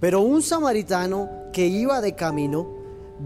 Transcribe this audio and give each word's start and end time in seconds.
Pero 0.00 0.22
un 0.22 0.42
samaritano 0.42 1.28
que 1.52 1.66
iba 1.66 2.00
de 2.00 2.14
camino 2.14 2.66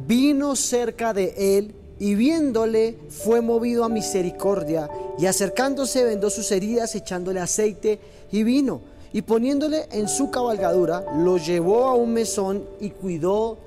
vino 0.07 0.57
cerca 0.57 1.15
de 1.15 1.59
él 1.59 1.75
y 2.01 2.17
viéndole 2.17 2.99
fue 3.09 3.41
movido 3.41 3.85
a 3.85 3.89
misericordia 3.89 4.91
y 5.17 5.27
acercándose 5.27 6.03
vendó 6.03 6.29
sus 6.31 6.51
heridas 6.51 6.95
echándole 6.97 7.39
aceite 7.39 8.01
y 8.33 8.43
vino 8.43 8.81
y 9.13 9.23
poniéndole 9.23 9.87
en 9.93 10.09
su 10.09 10.31
cabalgadura 10.31 11.05
lo 11.19 11.37
llevó 11.37 11.85
a 11.85 11.95
un 11.95 12.13
mesón 12.13 12.65
y 12.81 12.91
cuidó 12.91 13.59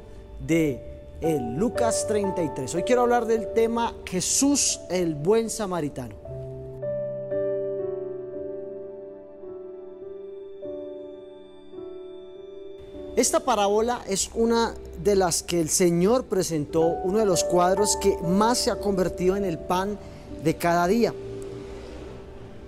de 0.46 0.84
él. 1.22 1.56
Lucas 1.56 2.06
33. 2.08 2.76
Hoy 2.76 2.84
quiero 2.84 3.04
hablar 3.04 3.26
del 3.26 3.54
tema 3.54 3.96
Jesús 4.06 4.82
el 4.90 5.16
buen 5.16 5.50
samaritano. 5.50 6.27
Esta 13.18 13.40
parábola 13.40 14.04
es 14.08 14.30
una 14.36 14.76
de 15.04 15.16
las 15.16 15.42
que 15.42 15.60
el 15.60 15.70
Señor 15.70 16.26
presentó, 16.26 16.82
uno 16.82 17.18
de 17.18 17.26
los 17.26 17.44
cuadros 17.44 17.98
que 18.00 18.16
más 18.18 18.60
se 18.60 18.70
ha 18.70 18.76
convertido 18.76 19.36
en 19.36 19.44
el 19.44 19.58
pan 19.58 19.98
de 20.44 20.56
cada 20.56 20.86
día. 20.86 21.16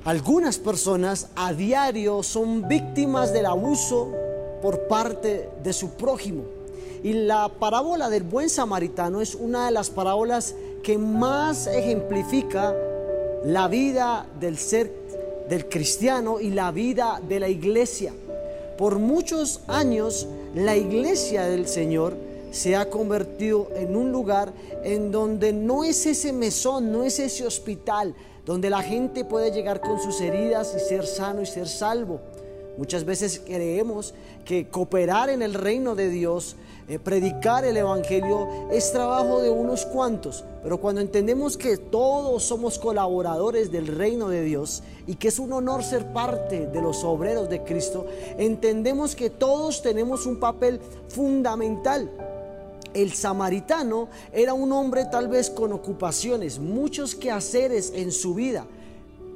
Algunas 0.06 0.58
personas 0.58 1.28
a 1.36 1.54
diario 1.54 2.24
son 2.24 2.68
víctimas 2.68 3.32
del 3.32 3.46
abuso 3.46 4.12
por 4.60 4.88
parte 4.88 5.52
de 5.62 5.72
su 5.72 5.92
prójimo. 5.92 6.46
Y 7.04 7.14
la 7.14 7.50
parábola 7.50 8.10
del 8.10 8.24
buen 8.24 8.50
samaritano 8.50 9.22
es 9.22 9.36
una 9.36 9.68
de 9.68 9.72
las 9.72 9.92
parábolas 9.92 10.56
que 10.82 10.98
más 10.98 11.68
ejemplifica 11.68 12.74
la 13.46 13.68
vida 13.68 14.26
del 14.40 14.58
ser 14.58 14.92
del 15.48 15.70
cristiano 15.70 16.40
y 16.40 16.50
la 16.50 16.72
vida 16.72 17.22
de 17.30 17.40
la 17.40 17.50
iglesia. 17.50 18.14
Por 18.80 18.98
muchos 18.98 19.60
años 19.68 20.26
la 20.56 20.78
iglesia 20.78 21.44
del 21.44 21.68
Señor 21.68 22.16
se 22.52 22.78
ha 22.78 22.90
convertido 22.90 23.68
en 23.76 23.94
un 23.94 24.14
lugar 24.14 24.54
en 24.86 25.12
donde 25.12 25.52
no 25.52 25.84
es 25.84 26.06
ese 26.06 26.32
mesón, 26.32 26.90
no 26.90 27.04
es 27.04 27.20
ese 27.20 27.46
hospital, 27.46 28.16
donde 28.46 28.70
la 28.70 28.82
gente 28.82 29.26
puede 29.26 29.52
llegar 29.52 29.82
con 29.82 30.00
sus 30.00 30.22
heridas 30.22 30.74
y 30.78 30.80
ser 30.80 31.06
sano 31.06 31.42
y 31.42 31.46
ser 31.46 31.68
salvo. 31.68 32.22
Muchas 32.80 33.04
veces 33.04 33.42
creemos 33.46 34.14
que 34.46 34.70
cooperar 34.70 35.30
en 35.30 35.42
el 35.42 35.54
reino 35.54 35.96
de 35.96 36.08
Dios, 36.08 36.56
eh, 36.88 36.98
predicar 36.98 37.66
el 37.66 37.76
Evangelio, 37.76 38.48
es 38.72 38.94
trabajo 38.94 39.42
de 39.42 39.50
unos 39.50 39.86
cuantos. 39.86 40.46
Pero 40.64 40.78
cuando 40.78 41.02
entendemos 41.02 41.58
que 41.58 41.76
todos 41.76 42.42
somos 42.42 42.80
colaboradores 42.80 43.70
del 43.70 43.86
reino 43.86 44.30
de 44.30 44.44
Dios 44.44 44.82
y 45.08 45.16
que 45.16 45.28
es 45.28 45.40
un 45.40 45.52
honor 45.52 45.84
ser 45.84 46.14
parte 46.14 46.68
de 46.68 46.82
los 46.82 47.04
obreros 47.04 47.50
de 47.50 47.64
Cristo, 47.64 48.06
entendemos 48.38 49.14
que 49.14 49.30
todos 49.30 49.82
tenemos 49.82 50.26
un 50.26 50.40
papel 50.40 50.80
fundamental. 51.10 52.10
El 52.94 53.12
samaritano 53.12 54.08
era 54.32 54.54
un 54.54 54.72
hombre 54.72 55.04
tal 55.12 55.28
vez 55.28 55.50
con 55.50 55.74
ocupaciones, 55.74 56.60
muchos 56.60 57.14
quehaceres 57.14 57.92
en 57.94 58.14
su 58.14 58.36
vida, 58.36 58.68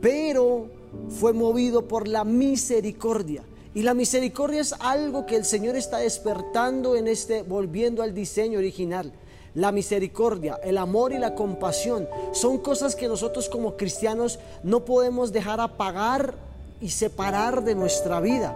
pero 0.04 0.68
fue 1.08 1.32
movido 1.32 1.88
por 1.88 2.10
la 2.10 2.26
misericordia. 2.26 3.42
Y 3.74 3.84
la 3.84 3.94
misericordia 3.94 4.60
es 4.60 4.76
algo 4.80 5.26
que 5.26 5.38
el 5.38 5.46
Señor 5.46 5.78
está 5.78 6.00
despertando 6.00 6.98
en 6.98 7.08
este, 7.08 7.42
volviendo 7.42 8.04
al 8.04 8.14
diseño 8.14 8.60
original. 8.60 9.14
La 9.56 9.72
misericordia, 9.72 10.60
el 10.62 10.78
amor 10.78 11.14
y 11.14 11.20
la 11.20 11.36
compasión 11.36 12.10
son 12.34 12.58
cosas 12.58 12.98
que 12.98 13.08
nosotros 13.08 13.48
como 13.48 13.78
cristianos 13.78 14.40
no 14.62 14.84
podemos 14.84 15.32
dejar 15.32 15.62
apagar 15.62 16.36
y 16.84 16.90
separar 16.90 17.64
de 17.64 17.76
nuestra 17.76 18.20
vida. 18.20 18.56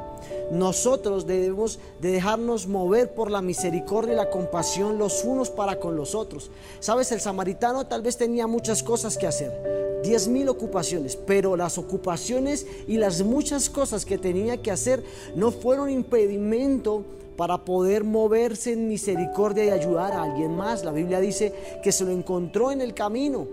Nosotros 0.52 1.25
debemos 1.25 1.80
de 2.02 2.11
dejarnos 2.11 2.67
mover 2.67 3.14
por 3.14 3.31
la 3.31 3.42
misericordia 3.42 4.14
y 4.14 4.17
la 4.17 4.30
compasión 4.30 4.97
los 4.97 5.23
unos 5.23 5.50
para 5.50 5.80
con 5.80 5.95
los 5.95 6.14
otros. 6.14 6.52
Sabes, 6.81 7.11
el 7.14 7.22
samaritano 7.22 7.88
tal 7.88 8.02
vez 8.02 8.17
tenía 8.17 8.45
muchas 8.45 8.84
cosas 8.84 9.17
que 9.17 9.28
hacer 9.28 9.78
diez 10.03 10.28
mil 10.28 10.47
ocupaciones, 10.47 11.16
pero 11.16 11.56
las 11.56 11.78
ocupaciones 11.78 12.68
y 12.88 12.97
las 12.97 13.24
muchas 13.24 13.69
cosas 13.69 14.06
que 14.06 14.18
tenía 14.18 14.62
que 14.62 14.72
hacer 14.72 15.03
no 15.35 15.51
fueron 15.51 15.90
impedimento 15.90 17.03
para 17.35 17.63
poder 17.63 18.03
moverse 18.03 18.74
en 18.74 18.88
misericordia 18.88 19.66
y 19.66 19.69
ayudar 19.69 20.12
a 20.13 20.24
alguien 20.24 20.56
más. 20.56 20.84
La 20.84 20.91
Biblia 20.91 21.19
dice 21.19 21.53
que 21.81 21.91
se 21.91 22.03
lo 22.03 22.12
encontró 22.12 22.72
en 22.72 22.81
el 22.81 22.94
camino, 22.94 23.47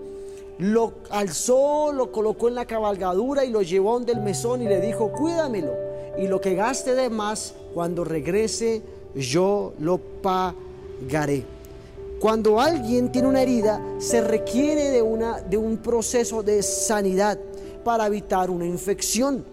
lo 0.57 0.93
alzó, 1.09 1.91
lo 1.91 2.11
colocó 2.11 2.47
en 2.47 2.55
la 2.55 2.65
cabalgadura 2.65 3.43
y 3.43 3.49
lo 3.49 3.61
llevó 3.61 3.99
del 3.99 4.21
mesón 4.21 4.61
y 4.61 4.67
le 4.67 4.79
dijo, 4.79 5.11
cuídamelo. 5.11 5.73
Y 6.17 6.27
lo 6.27 6.39
que 6.39 6.55
gaste 6.55 6.95
de 6.95 7.09
más, 7.09 7.53
cuando 7.73 8.03
regrese, 8.03 8.81
yo 9.15 9.73
lo 9.79 9.97
pagaré. 9.97 11.43
Cuando 12.19 12.59
alguien 12.59 13.11
tiene 13.11 13.27
una 13.27 13.41
herida, 13.41 13.81
se 13.99 14.21
requiere 14.21 14.89
de, 14.91 15.01
una, 15.01 15.41
de 15.41 15.57
un 15.57 15.77
proceso 15.77 16.41
de 16.41 16.63
sanidad 16.63 17.37
para 17.83 18.07
evitar 18.07 18.49
una 18.49 18.65
infección. 18.65 19.43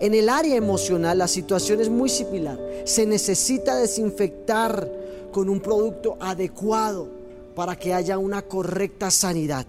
En 0.00 0.14
el 0.14 0.28
área 0.28 0.54
emocional 0.54 1.18
la 1.18 1.26
situación 1.26 1.80
es 1.80 1.88
muy 1.88 2.08
similar. 2.08 2.58
Se 2.84 3.04
necesita 3.04 3.76
desinfectar 3.76 4.88
con 5.32 5.48
un 5.48 5.60
producto 5.60 6.16
adecuado 6.20 7.08
para 7.56 7.74
que 7.74 7.92
haya 7.92 8.16
una 8.16 8.42
correcta 8.42 9.10
sanidad. 9.10 9.66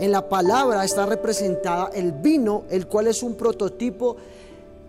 En 0.00 0.12
la 0.12 0.28
palabra 0.28 0.84
está 0.84 1.06
representada 1.06 1.90
el 1.92 2.12
vino, 2.12 2.64
el 2.70 2.86
cual 2.86 3.08
es 3.08 3.22
un 3.22 3.34
prototipo 3.34 4.16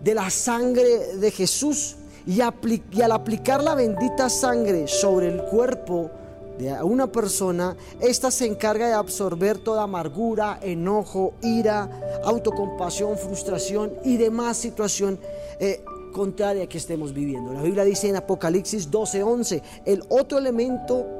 de 0.02 0.14
la 0.14 0.30
sangre 0.30 1.16
de 1.16 1.30
Jesús. 1.30 1.96
Y, 2.26 2.40
al 2.40 3.12
aplicar 3.12 3.62
la 3.62 3.74
bendita 3.74 4.28
sangre 4.28 4.86
sobre 4.86 5.28
el 5.28 5.42
cuerpo 5.44 6.10
de 6.58 6.72
una 6.82 7.10
persona, 7.10 7.76
esta 8.00 8.30
se 8.30 8.46
encarga 8.46 8.86
de 8.86 8.94
absorber 8.94 9.58
toda 9.58 9.82
amargura, 9.82 10.60
enojo, 10.62 11.32
ira, 11.42 12.20
autocompasión, 12.24 13.18
frustración 13.18 13.94
y 14.04 14.16
demás 14.16 14.58
situación 14.58 15.18
eh, 15.58 15.82
contraria 16.12 16.68
que 16.68 16.78
estemos 16.78 17.12
viviendo. 17.12 17.52
La 17.52 17.62
Biblia 17.62 17.84
dice 17.84 18.08
en 18.08 18.16
Apocalipsis 18.16 18.90
12:11, 18.90 19.62
el 19.86 20.04
otro 20.08 20.38
elemento 20.38 21.19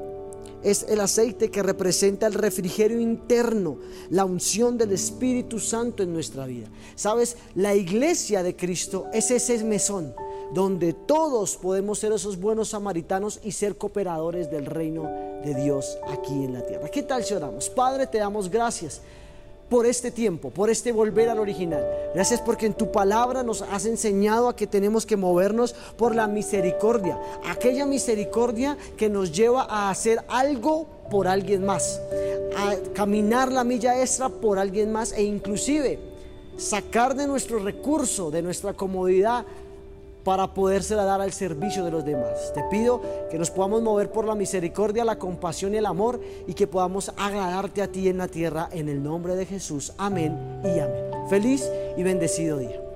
es 0.62 0.84
el 0.88 1.00
aceite 1.00 1.50
que 1.50 1.62
representa 1.62 2.26
el 2.26 2.34
refrigerio 2.34 3.00
interno, 3.00 3.78
la 4.10 4.24
unción 4.24 4.76
del 4.76 4.92
Espíritu 4.92 5.58
Santo 5.58 6.02
en 6.02 6.12
nuestra 6.12 6.46
vida. 6.46 6.68
Sabes, 6.94 7.36
la 7.54 7.74
iglesia 7.74 8.42
de 8.42 8.56
Cristo 8.56 9.06
es 9.12 9.30
ese 9.30 9.62
mesón 9.64 10.14
donde 10.52 10.92
todos 10.92 11.56
podemos 11.56 11.98
ser 11.98 12.12
esos 12.12 12.38
buenos 12.38 12.70
samaritanos 12.70 13.40
y 13.44 13.52
ser 13.52 13.76
cooperadores 13.76 14.50
del 14.50 14.66
reino 14.66 15.04
de 15.44 15.54
Dios 15.54 15.96
aquí 16.08 16.44
en 16.44 16.54
la 16.54 16.66
tierra. 16.66 16.88
¿Qué 16.88 17.02
tal 17.02 17.24
si 17.24 17.34
oramos? 17.34 17.70
Padre, 17.70 18.06
te 18.06 18.18
damos 18.18 18.50
gracias 18.50 19.00
por 19.70 19.86
este 19.86 20.10
tiempo, 20.10 20.50
por 20.50 20.68
este 20.68 20.90
volver 20.90 21.28
al 21.30 21.38
original. 21.38 21.86
Gracias 22.12 22.40
porque 22.40 22.66
en 22.66 22.74
tu 22.74 22.90
palabra 22.90 23.44
nos 23.44 23.62
has 23.62 23.86
enseñado 23.86 24.48
a 24.48 24.56
que 24.56 24.66
tenemos 24.66 25.06
que 25.06 25.16
movernos 25.16 25.74
por 25.96 26.14
la 26.14 26.26
misericordia, 26.26 27.18
aquella 27.46 27.86
misericordia 27.86 28.76
que 28.96 29.08
nos 29.08 29.32
lleva 29.32 29.62
a 29.62 29.88
hacer 29.88 30.22
algo 30.28 30.86
por 31.08 31.28
alguien 31.28 31.64
más, 31.64 32.00
a 32.56 32.74
caminar 32.94 33.52
la 33.52 33.64
milla 33.64 34.00
extra 34.02 34.28
por 34.28 34.58
alguien 34.58 34.92
más 34.92 35.12
e 35.12 35.22
inclusive 35.22 36.00
sacar 36.56 37.14
de 37.14 37.26
nuestro 37.26 37.60
recurso, 37.60 38.30
de 38.30 38.42
nuestra 38.42 38.74
comodidad, 38.74 39.46
para 40.24 40.52
podérsela 40.54 41.04
dar 41.04 41.20
al 41.20 41.32
servicio 41.32 41.84
de 41.84 41.90
los 41.90 42.04
demás. 42.04 42.52
Te 42.54 42.62
pido 42.70 43.00
que 43.30 43.38
nos 43.38 43.50
podamos 43.50 43.82
mover 43.82 44.10
por 44.10 44.24
la 44.24 44.34
misericordia, 44.34 45.04
la 45.04 45.18
compasión 45.18 45.74
y 45.74 45.78
el 45.78 45.86
amor 45.86 46.20
y 46.46 46.54
que 46.54 46.66
podamos 46.66 47.12
agradarte 47.16 47.82
a 47.82 47.90
ti 47.90 48.08
en 48.08 48.18
la 48.18 48.28
tierra 48.28 48.68
en 48.72 48.88
el 48.88 49.02
nombre 49.02 49.36
de 49.36 49.46
Jesús. 49.46 49.92
Amén 49.98 50.36
y 50.64 50.78
amén. 50.78 51.10
Feliz 51.28 51.70
y 51.96 52.02
bendecido 52.02 52.58
día. 52.58 52.89